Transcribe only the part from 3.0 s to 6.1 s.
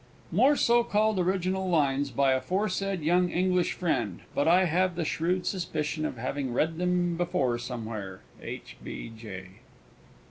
young English friend. But I have the shrewd suspicion